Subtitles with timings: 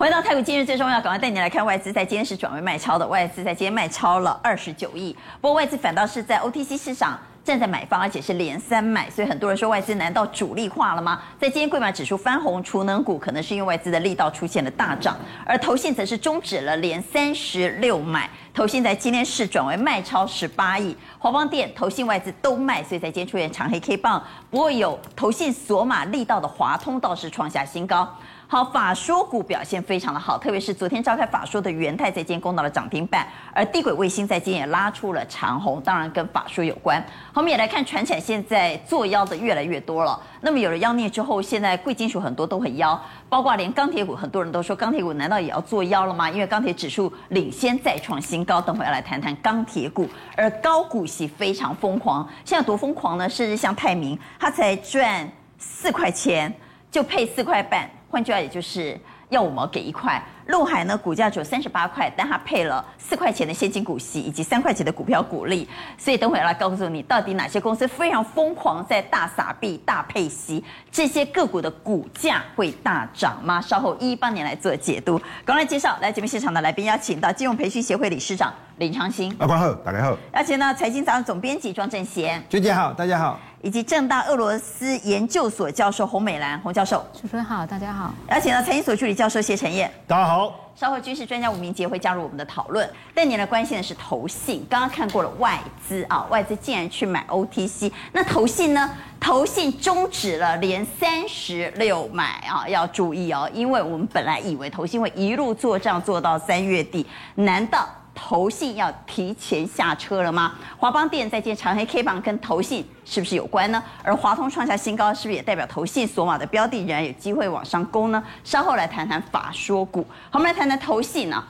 [0.00, 5.14] 回到台股，今日最重要，赶快带你来看外资在今天是转为卖超的，外资在今天卖超了二十九亿。
[5.42, 11.20] 不过外资反倒是在 OTC 市场站在买方，而且是连三买，所以很多人说外资难道主力化了吗？
[11.38, 20.96] 在今天柜买指数翻红，储能股可能是因为外资的力道出现了大涨，而投信则是终止了连三十六买，投信在今天是转为卖超十八亿。
[21.18, 24.24] 华邦电、投信、外资都卖，所以在今天出现长黑 K 棒。
[24.50, 28.08] 不过有投信锁码力道的华通倒是创下新高。
[28.52, 37.00] 好，法说股表现非常的好，特别是昨天召开法说的元泰在今天攻到了涨停板，而地轨卫星在今天也拉出了长红，当然跟法说有关。
[37.32, 40.20] 好，我们也来看传产现在做妖的越来越多了。
[40.40, 46.28] 那么有了妖孽之后，现在贵金属很多都很妖，包括连钢铁股，很多人都说钢铁股难道也要做妖了吗？
[46.28, 48.60] 因为钢铁指数领先再创新高。
[48.60, 53.28] 等会要来谈谈钢铁股，而高股息非常疯狂，现在多疯狂呢？
[53.28, 56.52] 甚至像泰明，它才赚四块钱
[56.90, 57.88] 就配四块半。
[58.10, 60.20] 换句话，也就是要五毛给一块。
[60.46, 65.68] 陆海呢，股价只有三十八块，但它配了四块钱的现金股息以及三块钱的股票股利。
[65.96, 73.60] 所以等会儿来告诉你，到底哪些公司非常疯狂，在大撒币、大配息，这些个股的股价会大涨吗？
[73.60, 75.20] 稍后一一帮你来做解读。
[75.44, 79.32] 刚来介绍，来节目现场的来宾，邀请到金融培训协会理事长林昌兴。
[79.38, 80.16] 阿光好，大家好。
[80.34, 82.42] 邀请到财经杂志总编辑庄正贤。
[82.48, 83.38] 娟姐好，大家好。
[83.62, 88.10] 以及正大俄罗斯研究所教授洪美兰，洪教授，主持人好，大家好。
[88.30, 90.72] 邀请到财经所助理教授谢晨燕，大家好。
[90.74, 92.88] 稍后军事专家吴明杰会加入我们的讨论。
[93.14, 98.90] 但你来关心的是投信，刚刚看过了外资啊，外资竟然去买 OTC，那投信呢？
[99.20, 107.86] 投信终止了连三十六买啊，要注意哦，因为我们本来以为投信会一路做账做到三月底，难道？
[108.22, 110.52] 投信要提前下车了吗？
[110.76, 113.82] 华邦电在建长黑 K 棒跟投信是不是有关呢？
[114.04, 118.22] 而华通创下新高，是不是也代表投信索马的标的仍然有机会往上攻呢？
[118.44, 120.06] 稍后来谈谈法说股。
[120.30, 121.42] 好，我们来谈谈投信呢。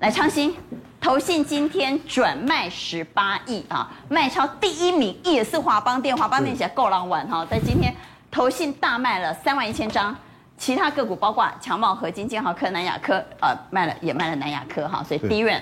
[0.00, 0.54] 来，昌兴，
[1.00, 7.92] 投信今天转卖十八亿啊，卖超第一名也是华邦电，华邦电起来够浪玩哈，在今天
[8.30, 10.14] 投信大卖了三万一千张，
[10.56, 15.60] 其他个股包括强茂、合金、建豪科、南亚科，呃，卖了也卖了南亚科哈，所以第一院。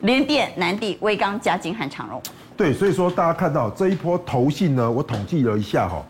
[0.00, 2.22] 联电、南地、威刚、嘉金和长荣，
[2.56, 6.04] 对，所以说大家看到这一波投信呢，我统计了一下哈，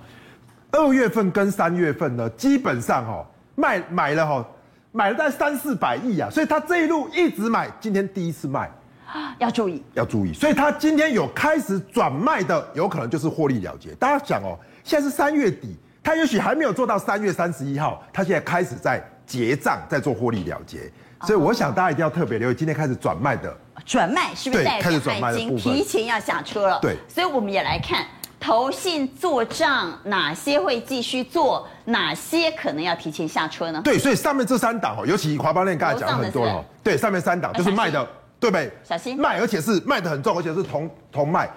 [0.73, 4.45] 二月份跟三月份呢，基本上哈卖买了哈，
[4.93, 8.71] 买了在三四百亿啊，所以他这一路一直买，今天第一次卖，
[9.39, 13.95] 要注意，要注意，所以他今天有开始转卖的，有可能就是获利了结。
[13.95, 20.91] 大家想哦，现在是三月底，他也许还没有做到三月三十一号，他现在开始在结账，在做获利了结，
[21.23, 23.57] 所以我想大家一定要特别留意，今天开始转卖的。
[23.85, 24.91] 转卖是不是代表
[25.21, 26.79] 他已经提前要下车了？
[26.81, 28.05] 对，所以我们也来看
[28.41, 33.81] 投信做账，哪些会继续做，哪些可能要提前下车呢？
[33.85, 38.05] 对，所以上面这三档哦，尤其华邦链刚才讲了很多了，对，上面三档就是卖的，
[38.41, 38.73] 对不对？
[38.83, 41.49] 小心卖，而且是卖的很重，而且是同同卖。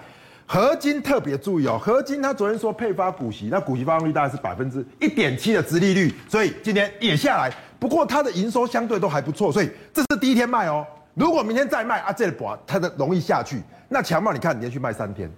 [0.46, 7.52] 合金特别注意哦，合金他昨天说配发股息，那股息发放率大概是百分之一点七的殖利率，所以今天也下来。
[7.80, 10.86] 不过它的营收相对都还不错，所以这是第一天卖哦。
[11.14, 13.60] 如果明天再卖啊，这把它的容易下去。
[13.88, 15.28] 那强茂，你看连续卖三天，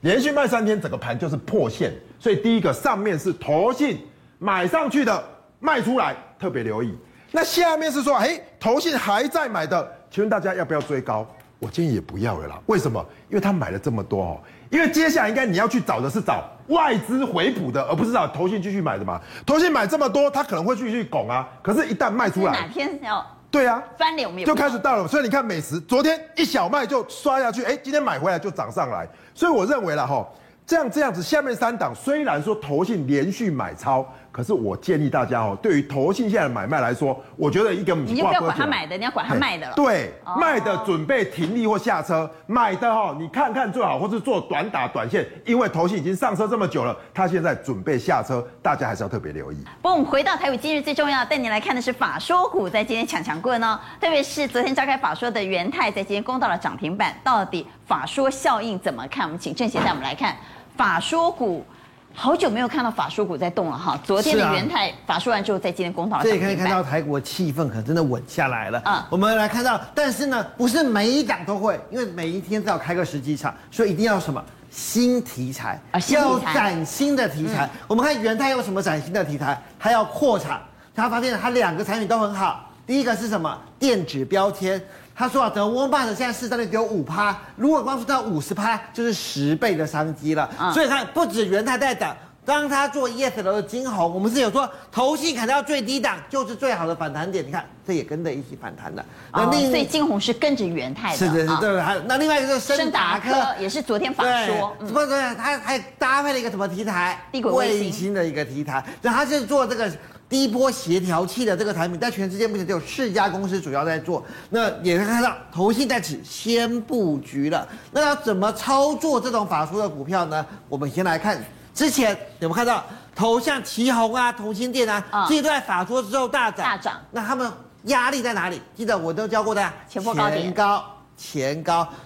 [0.00, 1.92] 连续卖三天，整个盘就是破线。
[2.18, 4.00] 所以第一个上面是投信
[4.38, 5.24] 买上去的，
[5.60, 6.98] 卖出来特别留意。
[7.30, 11.24] 那下面是说，哎，投信还在买的，请问大家要不要追高？
[11.60, 12.60] 我建议也不要了啦。
[12.66, 13.04] 为什么？
[13.28, 14.40] 因为他买了这么多哦。
[14.70, 19.20] 因为接下来应该你要去找的是找外资回补的，而不是找投信继续买的嘛。
[19.44, 21.48] 投信买这么多，他可能会继续拱啊。
[21.60, 23.26] 可是，一旦卖出来，哪天要？
[23.50, 30.24] 对啊，翻脸我们就开始到了，所以你看美食昨天一小卖就刷下去，哎，今天买回来就涨上来，所以我认为了哈，
[30.64, 34.06] 这样这样子，下面三档虽然说投信连续买超。
[34.32, 39.74] 可是我建议大家哦，对于投信现在的买卖来说，我觉得一个你就不要管他买的，你要管他卖的了。
[39.74, 49.56] 对，卖的准备停利或下车，买的哈，你看看最好，或是做短打短线，因为投信已经上车这么久了，他现在准备下车，大家还是要特别留意。
[49.82, 59.26] 不过我们回到台股，今日最重要带你来看的是法说股在今天抢强棍哦，特别是昨天召开法说的元泰在今天攻到了涨停板，到底法说效应怎么看？
[59.26, 60.36] 我们请正贤带我们来看
[60.76, 61.64] 法说股。
[62.12, 66.22] 好久没有看到法说股在动了哈，昨天的元泰法说完之后，在今天攻到了。
[66.22, 68.82] 这也可以看到台股的气氛可真的稳下来了。
[68.84, 77.68] 嗯，我们来看到，但是呢，不是每一档都会，因为每一天都要开个十几场，所以一定要什么新题材啊，要崭新的题材。
[77.86, 79.58] 我们看元泰有什么崭新的题材？
[79.78, 80.60] 它要扩产，
[80.94, 82.68] 他发现它两个产品都很好。
[82.86, 83.56] 第一个是什么？
[83.78, 84.82] 电子标签。
[85.20, 90.48] 他说啊，德沃曼的现在市占率只有五趴，如果光是到五十趴，就是十倍的商机了。
[90.58, 99.04] 嗯、所以看不止元泰在涨，当他做 ES 楼的金红，我们是有说投信砍到最低档就是最好的反弹点，你看这也跟着一起反弹了。
[99.30, 101.78] 那另、哦、所以晶宏是跟着元泰的，是是是，对。
[101.78, 103.28] 还有那另外一个升达科
[103.60, 107.22] 也是昨天法说，不对，对，他还搭配了一个什么题材？
[107.30, 109.92] 低轨卫星的一个题材，然后他是做这个。
[110.30, 114.24] 低波协调器的这个产品，在全世界目前只有四家公司主要在做。
[114.48, 117.66] 那也可以看到，投信在此先布局了。
[117.90, 120.46] 那要怎么操作这种法说的股票呢？
[120.68, 121.44] 我们先来看
[121.74, 122.84] 之前有没有看到，
[123.14, 126.64] 投像奇鋐啊、同心店啊，这些都在法说之后大涨。
[126.64, 127.00] 大涨。
[127.10, 127.50] 那他们
[127.84, 128.62] 压力在哪里？
[128.76, 130.42] 记得我都教过大家，前波高点。
[130.42, 130.84] 前高，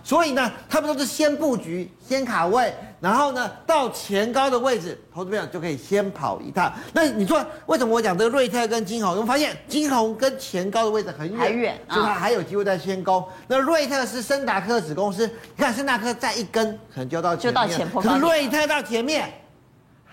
[0.02, 6.72] 所以呢，他们都是先布局、先卡位，然后呢，到前高的位置，投资朋友就可以先跑一趟。
[6.92, 9.12] 那你说为什么我讲这个瑞特跟金红？
[9.12, 13.24] 我们发现金红跟前高的位置很远，还远，所以它还有机会再先攻。
[13.46, 18.02] 那瑞特是森达科子公司，你看森达科再一根，可能就到前面，就到前坡。
[18.02, 19.32] 可是瑞特到前面。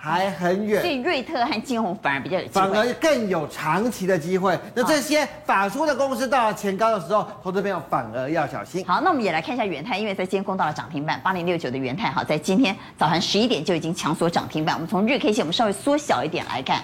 [0.04, 4.58] 还很远，所以瑞特和金宏反而比较有机会，反而更有长期的机会。
[4.74, 8.84] 那这些法说的公司到了前高的时候，投资朋友反而要小心。
[8.84, 14.74] 好，那我们也来看一下元泰，因为在今天攻到了涨停板，八零六九的元泰，哈，在今天早上十一点就已经强锁涨停板。
[14.74, 16.82] 我们从日 K 线，我们稍微缩小一点来看，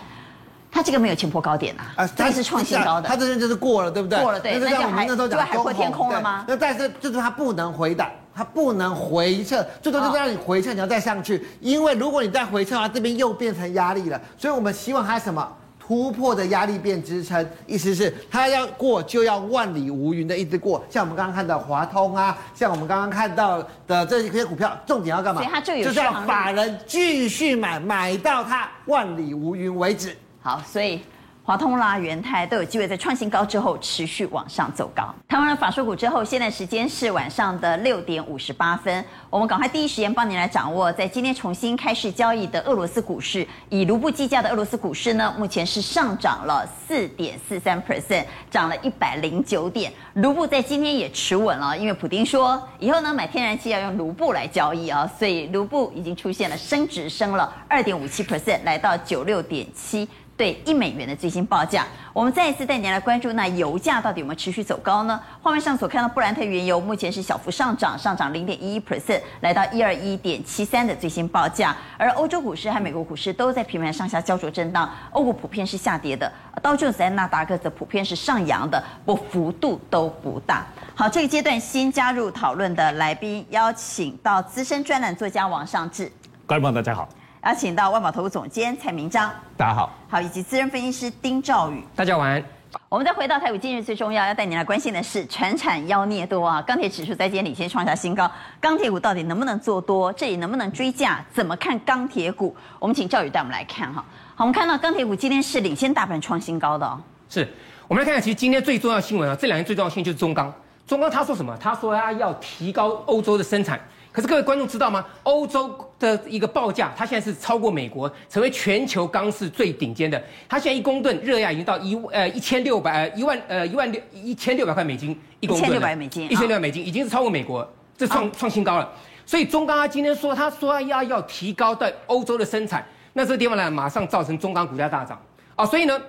[0.71, 4.19] 它这个没有前波高点啊，啊，它是创新高的，它这边就是过了，对不对？
[4.21, 4.59] 过了，对。
[4.59, 6.45] 那就还那时候讲海阔天空了吗？
[6.47, 8.11] 那但是就是它不能回档。
[8.37, 14.21] 它不能回撤，最多就是让你回撤，你要再上去，因为如果你再回撤的话，这边又变成压力了。
[14.37, 20.85] 所以我们希望它什么突破的压力变支撑，意思是它要过就要万里无云的一直过。
[20.87, 25.41] 像我们刚刚看到华通啊，像我们刚刚看到的这些股票，重点要干嘛？
[25.65, 30.15] 就是要法人继续买，买到它万里无云为止。
[30.43, 31.01] 好，所以。
[31.47, 35.15] 华通啦、元泰都有机会在创新高之后持续往上走高。
[35.29, 49.89] 谈完了法说股之后，现在时间是晚上的六点五十八分，我们赶快第一时间帮您来掌握，在今天重新开市交易的俄罗斯股市，以卢布计价的俄罗斯股市呢，目前是上涨了四点四三 percent，涨了一百零九点。
[50.15, 60.05] 卢布在今天也持稳了，因为普丁说以后呢买天然气要用卢布来交易啊，所以卢布已经出现了升值，升了二点五七 percent，来到九六点七。
[60.37, 65.19] 对一美元的最新报价，我们再一次带您来关注，那油价到底有没有持续走高呢？
[65.41, 71.75] 画面上所看到布兰特原油目前是小幅上涨，上涨零点一一 percent，来到一二一点七三的最新报价。
[71.97, 76.31] 而欧洲股市和美国股市都在平盘上下焦灼震荡，欧股普遍是下跌的，
[76.61, 80.63] 道琼斯纳达克则普遍是上扬的，不幅度都不大。
[80.93, 86.11] 好，这个阶段新加入讨论的来宾，邀请到资深专栏作家王尚志，
[86.45, 87.09] 各位朋友大家好。
[87.47, 92.43] 邀请到万宝投顾总监蔡明章，大家好，好，以及资深分析师丁兆宇，大家晚安。
[92.89, 98.29] 我们再回到台股，今日最重要要带您来关心的是，全产妖孽多啊，钢铁指数在今天领先创下新高，
[98.59, 100.11] 钢铁股到底能不能做多？
[100.11, 101.23] 这里能不能追价？
[101.33, 102.53] 怎么看钢铁股？
[102.79, 104.03] 我们请兆宇带我们来看哈。
[104.35, 106.99] 好，我们看到钢铁股今天是领先大盘创新高的哦。
[107.29, 107.47] 是，
[107.87, 110.53] 我们来看看，其实今天最重要的新闻啊，这两天最重要的新闻就是中钢。
[110.85, 111.57] 中钢他说什么？
[111.57, 113.79] 他说他要提高欧洲的生产。
[114.17, 115.05] 可是各位观众知道吗？
[115.21, 120.19] 欧洲的一个报价，它现在是超过美国，成为全球钢市最顶尖的。
[120.49, 125.69] 它现在一公吨热压已经到一呃一千六百呃一万呃一万六一千六百块美金一公吨。
[125.69, 128.91] 一千六百美金，一千六百美金已经是超过美国，这创创新高了。
[129.23, 132.83] 所以中钢他今天说，他说要要提高在欧洲的生产，
[133.13, 135.21] 那这个地方呢，马上造成中钢股价大涨
[135.55, 135.63] 啊。
[135.63, 136.01] 所以呢，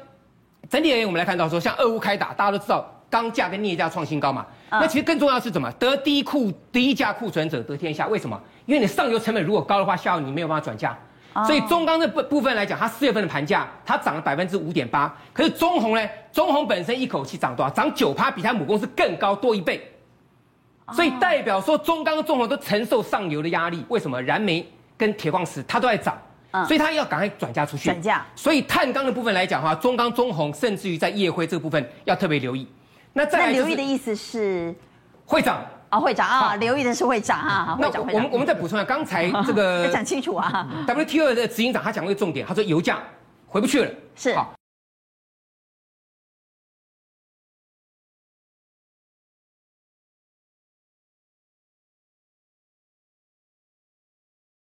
[0.71, 4.47] 整体而言，我们来看到说，像俄乌开打，大家都知道钢价跟镍价创新高嘛。
[4.71, 5.71] 那其实更重要的是什么？
[5.73, 8.07] 得低库低价库存者得天下。
[8.09, 8.41] 为什么？
[8.67, 10.97] 因为你上游成本如果高的话，下游你没有办法转嫁。
[11.47, 15.15] 所以中钢的部部分来讲，它四月份的盘价它涨了百分之五点八。
[15.33, 16.09] 可是中红呢？
[16.33, 17.71] 中红本身一口气涨多少？
[17.71, 19.91] 涨九趴，比它母公司更高多一倍。
[20.93, 23.85] 所以代表说中钢、中红都承受上游的压力。
[23.89, 24.21] 为什么？
[24.23, 26.19] 燃煤跟铁矿石它都在涨，
[26.67, 27.85] 所以它要赶快转嫁出去。
[27.85, 28.27] 转嫁。
[28.35, 32.67] 所以碳钢的部分来讲的话，中钢、中红甚至于在夜辉这个部分要特别留意。
[33.13, 34.75] 那再来、就是、留意的意思是
[35.25, 37.77] 会涨啊，会涨啊，留意的是会涨啊。
[37.81, 40.69] 那我们我们再补充一下，刚才这个 讲清楚啊。
[40.87, 42.99] WTO 的执行长他讲了一个重点，他说油价
[43.47, 43.91] 回不去了。
[44.15, 44.53] 是好，